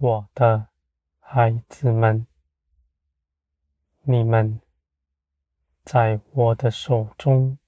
[0.00, 0.68] 我的
[1.18, 2.24] 孩子们，
[4.02, 4.60] 你们
[5.84, 7.58] 在我的手中，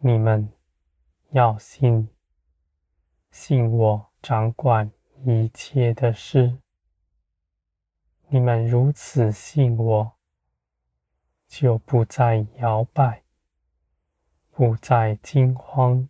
[0.00, 0.52] 你们
[1.30, 2.10] 要信，
[3.30, 4.92] 信我掌管
[5.24, 6.58] 一切的事。
[8.28, 10.12] 你们如此信我，
[11.48, 13.24] 就不再摇摆，
[14.50, 16.06] 不再惊慌。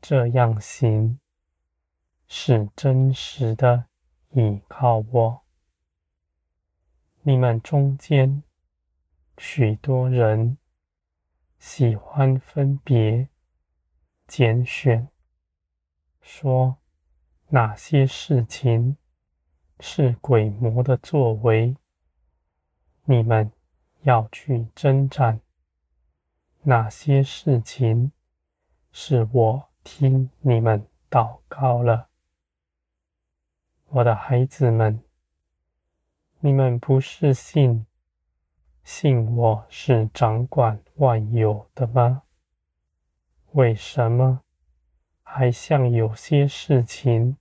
[0.00, 1.20] 这样行，
[2.28, 3.86] 是真实的
[4.30, 5.42] 倚靠我。
[7.22, 8.42] 你们中间
[9.38, 10.58] 许多人
[11.58, 13.28] 喜欢分别
[14.26, 15.08] 拣选，
[16.20, 16.76] 说
[17.48, 18.96] 哪些事情
[19.80, 21.74] 是鬼魔的作为，
[23.04, 23.50] 你们
[24.02, 25.40] 要去征战；
[26.62, 28.12] 哪些事情
[28.92, 29.68] 是我。
[29.84, 32.10] 听你们祷告了，
[33.90, 35.02] 我的孩子们，
[36.40, 37.86] 你们不是信，
[38.84, 42.24] 信我是掌管万有的吗？
[43.52, 44.42] 为什么
[45.22, 47.38] 还像有些事情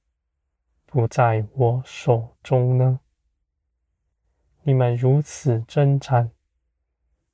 [0.86, 3.02] 不在我手中呢？
[4.64, 6.32] 你们如此征战，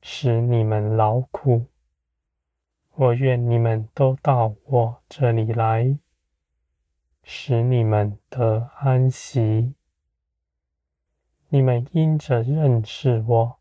[0.02, 1.68] 使你们劳苦。
[2.96, 6.00] 我愿你们都到我这里来，
[7.24, 9.74] 使你们得安息。
[11.50, 13.60] 你们因着认识我、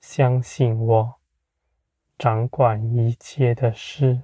[0.00, 1.14] 相信我、
[2.18, 4.22] 掌管一切的事，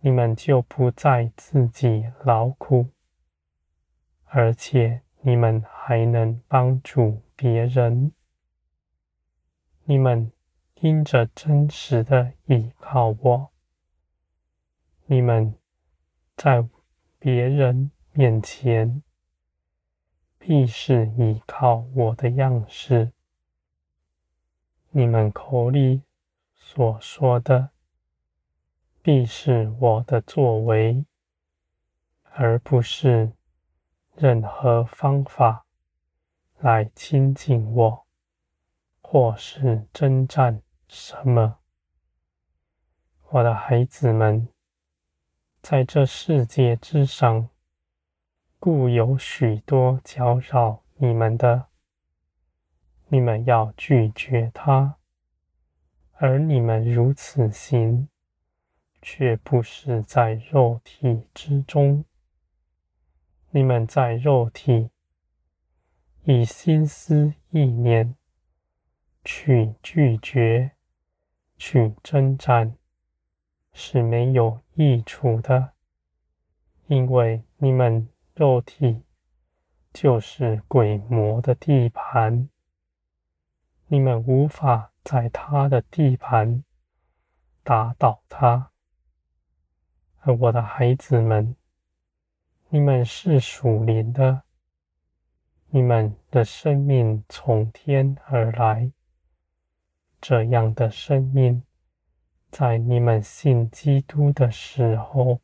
[0.00, 2.90] 你们就不再自己劳苦，
[4.24, 8.12] 而且你们还能帮助别人。
[9.84, 10.30] 你们。
[10.80, 13.50] 因着真实的依靠我，
[15.06, 15.54] 你们
[16.36, 16.60] 在
[17.24, 19.02] 别人面前
[20.38, 23.12] 必是倚靠我的样式。
[24.90, 26.02] 你们口里
[26.54, 27.70] 所说的，
[29.00, 31.06] 必是我的作为，
[32.24, 33.32] 而不是
[34.14, 35.64] 任何方法
[36.58, 38.06] 来亲近我，
[39.00, 40.60] 或是征战。
[40.88, 41.56] 什么？
[43.30, 44.46] 我的孩子们，
[45.64, 47.48] 在这世界之上，
[48.58, 51.68] 固有许多搅扰你们的，
[53.08, 54.96] 你们要拒绝它。
[56.16, 58.10] 而你们如此行，
[59.00, 62.04] 却不是在肉体之中。
[63.48, 64.90] 你们在肉体，
[66.24, 68.14] 以心思意念
[69.24, 70.72] 去拒绝。
[71.56, 72.76] 去征战
[73.74, 75.72] 是没有益处的，
[76.86, 79.02] 因为你们肉体
[79.92, 82.48] 就是鬼魔的地盘，
[83.88, 86.64] 你们无法在他的地盘
[87.64, 88.70] 打倒他。
[90.20, 91.56] 而我的孩子们，
[92.68, 94.42] 你们是属灵的，
[95.68, 98.92] 你们的生命从天而来。
[100.20, 101.62] 这样的生命，
[102.56, 105.40] 在你们信基督的时候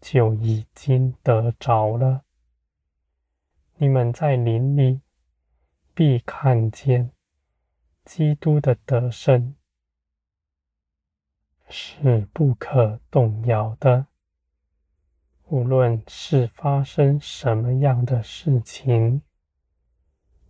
[0.00, 2.24] 就已经得着了。
[3.76, 5.02] 你们在林里
[5.92, 7.10] 必看见
[8.06, 9.54] 基督的得胜
[11.68, 14.06] 是不可动摇的。
[15.48, 19.20] 无论是发生什么样的事情，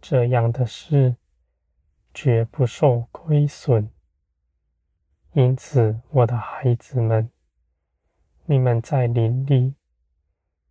[0.00, 1.16] 这样的事。
[2.14, 3.90] 绝不受亏损。
[5.32, 7.30] 因此，我的孩子们，
[8.46, 9.74] 你们在林里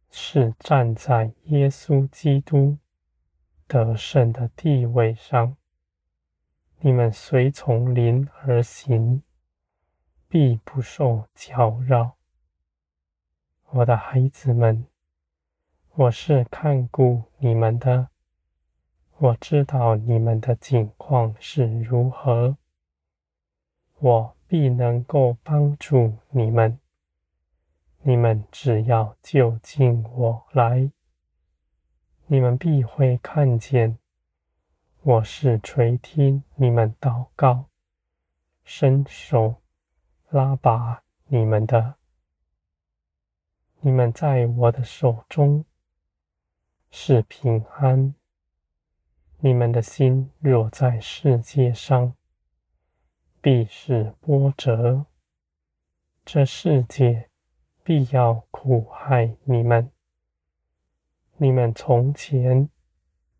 [0.09, 2.77] 是站在耶稣基督
[3.67, 5.55] 得胜的地位上。
[6.79, 9.23] 你们随从灵而行，
[10.27, 12.17] 必不受搅扰。
[13.69, 14.85] 我的孩子们，
[15.93, 18.09] 我是看顾你们的。
[19.17, 22.57] 我知道你们的境况是如何，
[23.97, 26.79] 我必能够帮助你们。
[28.01, 30.89] 你们只要就近我来，
[32.27, 33.97] 你们必会看见
[35.01, 37.65] 我是垂听你们祷告、
[38.63, 39.55] 伸手
[40.29, 41.95] 拉拔你们的。
[43.81, 45.65] 你们在我的手中
[46.89, 48.13] 是平安。
[49.39, 52.16] 你们的心若在世界上，
[53.49, 55.05] 必是波折。
[56.25, 57.29] 这世界
[57.81, 59.89] 必要苦害你们，
[61.37, 62.69] 你们从前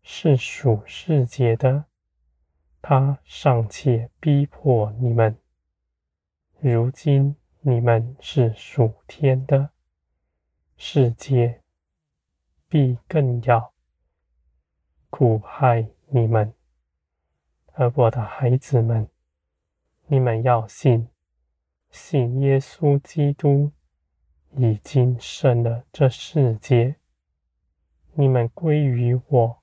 [0.00, 1.84] 是属世界的，
[2.80, 5.34] 他尚且逼迫你们；
[6.58, 9.72] 如今你们是属天的，
[10.78, 11.60] 世界
[12.66, 13.74] 必更要
[15.10, 16.54] 苦害你们。
[17.74, 19.06] 而我的孩子们，
[20.10, 21.10] 你们要信，
[21.90, 23.72] 信耶稣基督
[24.56, 26.96] 已经胜了这世界。
[28.14, 29.62] 你们归于我，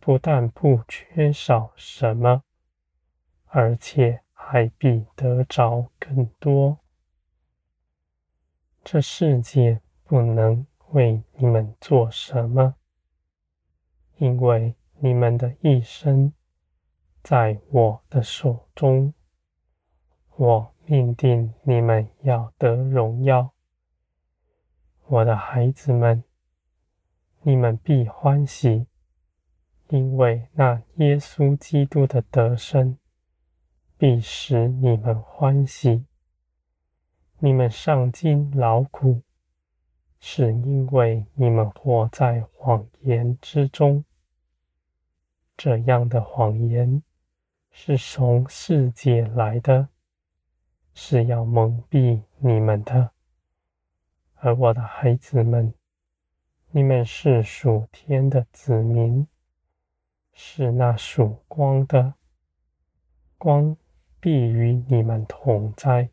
[0.00, 2.44] 不但不缺少什么，
[3.44, 6.78] 而且还比得着更多。
[8.82, 12.76] 这世界不能为你们做什么，
[14.16, 16.32] 因为你们的一生
[17.22, 19.12] 在我的手中。
[20.42, 23.52] 我命定你们要得荣耀，
[25.06, 26.24] 我的孩子们。
[27.42, 28.88] 你们必欢喜，
[29.90, 32.98] 因为那耶稣基督的得胜
[33.96, 36.06] 必使你们欢喜。
[37.38, 39.22] 你们上经劳苦，
[40.18, 44.04] 是因为你们活在谎言之中。
[45.56, 47.00] 这样的谎言
[47.70, 49.88] 是从世界来的，
[50.94, 53.10] 是要蒙蔽你们的。
[54.36, 55.74] 而我的孩子们。
[56.74, 59.28] 你们是属天的子民，
[60.32, 62.14] 是那属光的，
[63.36, 63.76] 光
[64.18, 66.08] 必与你们同在，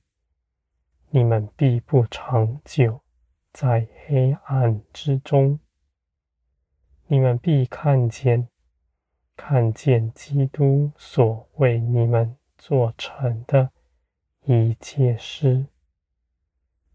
[1.11, 2.99] 你们必不长久
[3.53, 5.61] 在黑暗之中，
[7.07, 8.49] 你们必看见，
[9.37, 13.71] 看见基督所为你们做成的
[14.45, 15.67] 一切事，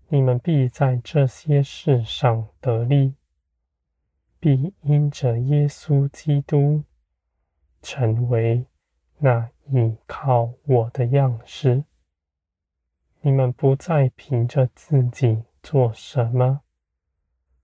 [0.08, 3.14] 你们必在这些事上得利。
[4.40, 6.84] 必因着耶稣基督，
[7.80, 8.66] 成为
[9.18, 11.84] 那倚靠我的样式。
[13.22, 16.60] 你们不再凭着自己做什么，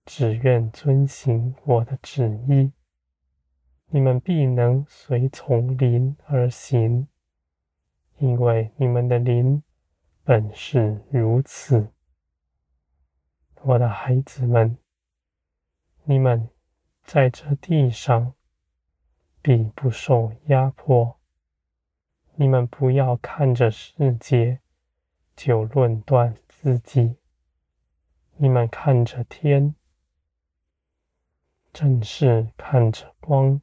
[0.07, 2.73] 只愿遵行我的旨意。
[3.89, 7.09] 你们必能随从灵而行，
[8.17, 9.63] 因为你们的灵
[10.25, 11.93] 本是如此。
[13.63, 14.79] 我的孩子们，
[16.05, 16.49] 你们。
[17.03, 18.35] 在这地上，
[19.43, 21.19] 必不受压迫。
[22.37, 24.61] 你们不要看着世界，
[25.35, 27.17] 就论断自己。
[28.37, 29.75] 你们看着天，
[31.73, 33.61] 正是看着光。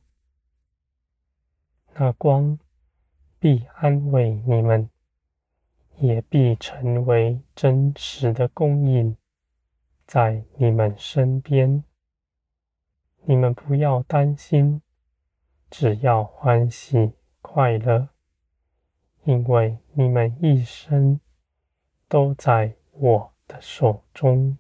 [1.94, 2.60] 那光
[3.40, 4.90] 必安慰你们，
[6.00, 9.18] 也必成为真实的供应，
[10.06, 11.84] 在你们身边。
[13.26, 14.82] 你们不要担心，
[15.70, 18.10] 只要欢喜快乐，
[19.24, 21.20] 因为你们一生
[22.08, 24.58] 都在我的手中。